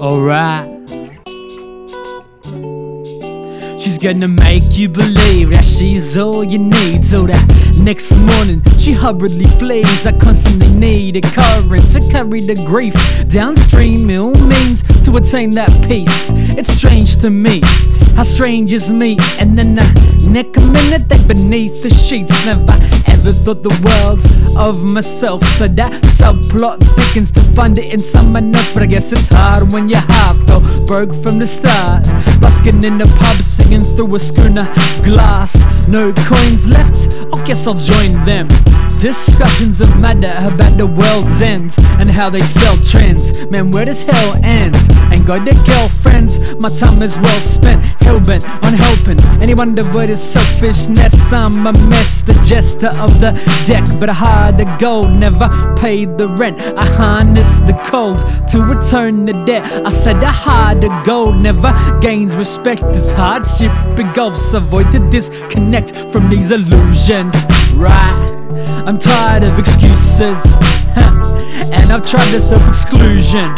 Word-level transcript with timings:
Alright. 0.00 0.75
She's 3.96 4.12
gonna 4.12 4.28
make 4.28 4.76
you 4.76 4.90
believe 4.90 5.48
that 5.52 5.64
she's 5.64 6.18
all 6.18 6.44
you 6.44 6.58
need. 6.58 7.02
So 7.02 7.26
that 7.26 7.80
next 7.82 8.10
morning 8.26 8.62
she 8.78 8.92
hurriedly 8.92 9.46
flees. 9.46 10.04
I 10.04 10.12
constantly 10.12 10.70
need 10.78 11.16
a 11.16 11.22
current 11.22 11.90
to 11.92 12.00
carry 12.12 12.40
the 12.40 12.56
grief 12.66 12.92
downstream. 13.28 14.10
Ill 14.10 14.34
means 14.48 14.82
to 15.04 15.16
attain 15.16 15.48
that 15.52 15.70
peace. 15.88 16.30
It's 16.58 16.72
strange 16.72 17.18
to 17.18 17.30
me 17.30 17.60
how 18.16 18.22
strange 18.22 18.72
is 18.72 18.90
me. 18.90 19.16
And 19.38 19.58
then 19.58 19.74
the 19.74 19.84
neck 20.32 20.56
a 20.56 20.60
minute 20.60 21.06
that 21.10 21.28
beneath 21.28 21.82
the 21.82 21.90
sheets 21.90 22.32
never 22.46 22.72
ever 23.06 23.30
thought 23.30 23.62
the 23.62 23.76
world 23.84 24.24
of 24.56 24.82
myself. 24.82 25.44
So 25.58 25.68
that 25.68 26.02
subplot 26.04 26.78
thickens 26.96 27.30
to 27.32 27.42
find 27.54 27.76
it 27.78 27.92
in 27.92 28.00
someone 28.00 28.54
else. 28.56 28.70
But 28.72 28.82
I 28.82 28.86
guess 28.86 29.12
it's 29.12 29.28
hard 29.28 29.70
when 29.72 29.90
your 29.90 30.00
heart 30.00 30.38
felt 30.48 30.64
broke 30.86 31.12
from 31.22 31.38
the 31.38 31.46
start. 31.46 32.04
Busking 32.40 32.82
in 32.82 32.96
the 32.98 33.06
pub, 33.20 33.42
singing 33.42 33.84
through 33.84 34.14
a 34.14 34.18
schooner 34.18 34.64
glass. 35.04 35.88
No 35.88 36.12
coins 36.24 36.66
left, 36.66 37.14
I 37.34 37.44
guess 37.44 37.66
I'll 37.66 37.74
join 37.74 38.24
them. 38.24 38.48
Discussions 39.00 39.80
of 39.80 40.00
matter 40.00 40.32
about 40.54 40.76
the 40.78 40.86
world's 40.86 41.40
end 41.42 41.76
and 42.00 42.08
how 42.08 42.30
they 42.30 42.40
sell 42.40 42.80
trends. 42.80 43.46
Man, 43.46 43.70
where 43.70 43.84
does 43.84 44.02
hell 44.02 44.34
end? 44.42 44.74
Ain't 45.12 45.26
got 45.26 45.44
the 45.44 45.52
girlfriends, 45.66 46.56
my 46.56 46.68
time 46.70 47.02
is 47.02 47.16
well 47.18 47.40
spent. 47.40 47.82
Hellbent 48.00 48.44
on 48.64 48.72
helping 48.72 49.20
anyone 49.42 49.74
devoid 49.74 50.10
of 50.10 50.18
selfishness. 50.18 51.32
I'm 51.32 51.66
a 51.66 51.72
mess, 51.72 52.22
the 52.22 52.32
jester 52.46 52.88
of 52.98 53.20
the 53.20 53.32
deck, 53.66 53.84
but 54.00 54.08
I 54.08 54.14
hard 54.14 54.58
to 54.58 54.76
go. 54.80 55.06
Never 55.06 55.48
paid 55.76 56.16
the 56.16 56.28
rent, 56.28 56.58
I 56.58 56.86
harness 56.86 57.58
the 57.58 57.78
cold 57.84 58.20
to 58.48 58.62
return 58.62 59.26
the 59.26 59.34
debt. 59.44 59.64
I 59.86 59.90
said 59.90 60.16
I 60.24 60.32
hard 60.32 60.80
to 60.80 61.02
go, 61.04 61.30
never 61.32 61.72
gains 62.00 62.34
respect. 62.34 62.80
This 62.92 63.12
hardship 63.12 63.72
engulfs, 63.98 64.54
avoid 64.54 64.90
to 64.92 64.98
disconnect 65.10 65.94
from 66.10 66.30
these 66.30 66.50
illusions. 66.50 67.34
Right. 67.74 68.35
I'm 68.86 68.98
tired 68.98 69.42
of 69.42 69.58
excuses, 69.58 70.20
and 71.72 71.92
I've 71.92 72.02
tried 72.02 72.30
the 72.32 72.40
self 72.40 72.66
exclusion, 72.68 73.52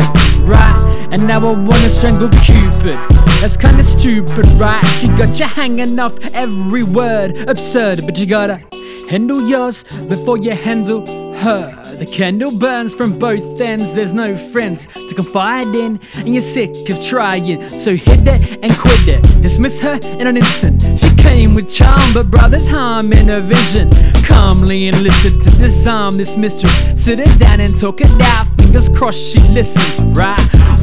right? 0.44 1.08
And 1.10 1.26
now 1.26 1.40
I 1.40 1.52
wanna 1.52 1.90
strangle 1.90 2.28
Cupid. 2.28 2.98
That's 3.40 3.56
kinda 3.56 3.84
stupid, 3.84 4.46
right? 4.58 4.84
She 5.00 5.08
got 5.08 5.38
you 5.38 5.46
hanging 5.46 5.98
off 5.98 6.18
every 6.34 6.82
word, 6.82 7.48
absurd, 7.48 8.00
but 8.06 8.18
you 8.18 8.26
gotta 8.26 8.60
handle 9.08 9.48
yours 9.48 9.84
before 10.08 10.38
you 10.38 10.50
handle 10.52 11.06
her. 11.38 11.74
The 11.98 12.06
candle 12.06 12.56
burns 12.58 12.94
from 12.94 13.18
both 13.18 13.60
ends, 13.60 13.94
there's 13.94 14.12
no 14.12 14.36
friends 14.52 14.86
to 14.86 15.14
confide 15.14 15.68
in, 15.74 16.00
and 16.16 16.28
you're 16.28 16.42
sick 16.42 16.70
of 16.90 17.02
trying. 17.02 17.66
So 17.68 17.96
hit 17.96 18.26
it 18.26 18.58
and 18.62 18.72
quit 18.76 19.08
it. 19.08 19.22
Dismiss 19.42 19.78
her 19.80 19.98
in 20.18 20.26
an 20.26 20.36
instant. 20.36 20.82
She 20.98 21.08
came 21.28 21.54
with 21.54 21.68
charm, 21.68 22.14
but 22.14 22.30
brothers 22.30 22.66
harm 22.66 23.12
in 23.12 23.28
a 23.28 23.40
vision. 23.40 23.90
Calmly 24.24 24.88
enlisted 24.88 25.40
to 25.42 25.50
disarm 25.50 26.16
this 26.16 26.36
mistress. 26.36 26.76
Sit 26.96 27.18
her 27.18 27.38
down 27.38 27.60
and 27.60 27.78
talk 27.78 28.00
it 28.00 28.10
out. 28.22 28.46
Fingers 28.58 28.88
crossed 28.88 29.20
she 29.20 29.40
listens, 29.58 30.16
right? 30.16 30.40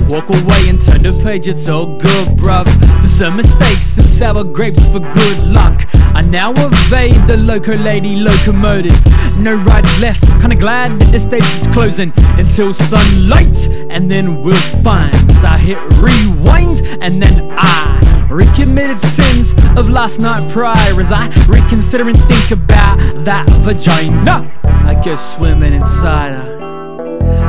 Walk 0.09 0.29
away 0.29 0.69
and 0.69 0.79
turn 0.79 1.01
the 1.01 1.13
page, 1.25 1.47
it's 1.47 1.67
all 1.67 1.97
good, 1.97 2.27
bruv. 2.37 2.65
There's 2.99 3.11
some 3.11 3.37
mistakes 3.37 3.97
and 3.97 4.07
sour 4.07 4.43
grapes 4.43 4.85
for 4.91 4.99
good 4.99 5.39
luck. 5.47 5.87
I 6.13 6.21
now 6.21 6.51
evade 6.55 7.21
the 7.27 7.37
loco 7.37 7.73
lady 7.89 8.15
locomotive. 8.15 8.99
No 9.39 9.55
rides 9.55 9.99
left, 9.99 10.23
kinda 10.41 10.55
glad 10.55 10.91
that 10.99 11.11
the 11.11 11.19
station's 11.19 11.67
closing 11.75 12.13
until 12.37 12.73
sunlight, 12.73 13.57
and 13.89 14.09
then 14.11 14.41
we'll 14.43 14.67
find. 14.83 15.15
I 15.43 15.57
hit 15.57 15.79
rewind, 16.01 16.77
and 17.01 17.21
then 17.21 17.35
I 17.57 18.14
recommitted 18.35 18.99
sins 18.99 19.53
of 19.77 19.89
last 19.89 20.19
night 20.19 20.51
prior 20.51 20.99
as 20.99 21.11
I 21.11 21.27
reconsider 21.47 22.09
and 22.09 22.19
think 22.23 22.51
about 22.51 22.97
that 23.23 23.47
vagina. 23.63 24.51
I 24.63 25.01
go 25.03 25.15
swimming 25.15 25.73
inside 25.73 26.33
her. 26.33 26.55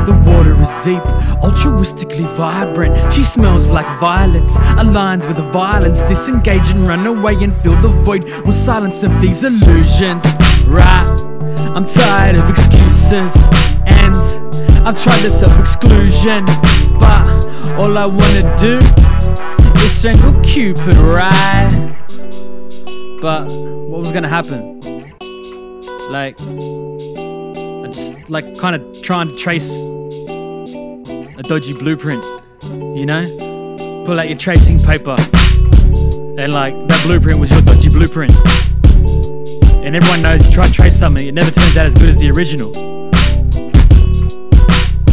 The 0.07 0.13
water 0.31 0.55
is 0.63 0.71
deep, 0.85 1.03
altruistically 1.43 2.25
vibrant. 2.37 3.13
She 3.13 3.25
smells 3.25 3.69
like 3.69 3.87
violets, 3.99 4.57
aligned 4.79 5.25
with 5.25 5.39
the 5.39 5.51
violence. 5.51 6.03
Disengage 6.03 6.71
and 6.71 6.87
run 6.87 7.05
away 7.05 7.35
and 7.43 7.55
fill 7.57 7.81
the 7.83 7.89
void 7.89 8.23
with 8.47 8.55
silence 8.55 9.03
of 9.03 9.21
these 9.21 9.43
illusions. 9.43 10.25
Right, 10.67 11.19
I'm 11.75 11.85
tired 11.85 12.37
of 12.39 12.49
excuses, 12.49 13.35
and 13.87 14.15
I've 14.87 15.03
tried 15.03 15.23
the 15.23 15.31
self 15.33 15.59
exclusion. 15.59 16.45
But 17.01 17.27
all 17.81 17.99
I 17.99 18.07
wanna 18.07 18.57
do 18.57 18.79
is 19.87 19.99
strangle 19.99 20.41
Cupid, 20.43 20.97
right? 20.97 21.69
But 23.21 23.47
what 23.89 24.01
was 24.01 24.13
gonna 24.13 24.29
happen? 24.29 24.81
Like, 26.11 26.39
I 26.41 27.87
just 27.87 28.15
like 28.29 28.59
kind 28.59 28.75
of 28.77 29.03
trying 29.03 29.29
to 29.29 29.37
trace 29.37 29.71
a 31.37 31.43
dodgy 31.43 31.73
blueprint, 31.79 32.25
you 32.97 33.07
know? 33.07 33.23
Pull 34.05 34.19
out 34.19 34.29
your 34.29 34.39
tracing 34.39 34.79
paper, 34.79 35.17
and 36.39 36.53
like 36.53 36.75
that 36.89 37.03
blueprint 37.05 37.39
was 37.39 37.51
your 37.51 37.63
dodgy 37.63 37.89
blueprint. 37.89 38.35
And 39.85 39.95
everyone 39.95 40.23
knows 40.23 40.47
you 40.47 40.53
try 40.53 40.67
to 40.67 40.73
trace 40.73 40.99
something, 40.99 41.27
it 41.27 41.35
never 41.35 41.51
turns 41.51 41.77
out 41.77 41.87
as 41.87 41.95
good 41.95 42.09
as 42.09 42.19
the 42.19 42.31
original. 42.31 42.73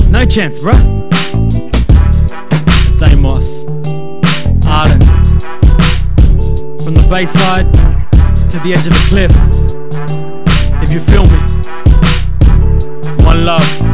No 0.10 0.26
chance, 0.26 0.60
bruh. 0.60 1.13
Bayside 7.14 7.72
to 8.50 8.60
the 8.64 8.74
edge 8.74 8.88
of 8.88 8.94
the 8.94 9.06
cliff. 9.08 9.32
If 10.82 10.92
you 10.92 11.00
feel 11.00 11.26
me. 11.26 11.38
One 13.24 13.46
love. 13.46 13.93